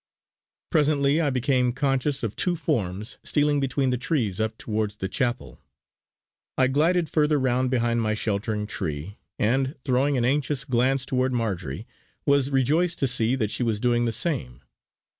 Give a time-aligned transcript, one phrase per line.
[0.71, 5.61] Presently I became conscious of two forms stealing between the trees up towards the chapel.
[6.57, 11.85] I glided further round behind my sheltering tree, and, throwing an anxious glance toward Marjory,
[12.25, 14.61] was rejoiced to see that she was doing the same.